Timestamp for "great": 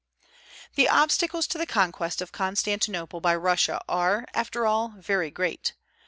5.29-5.73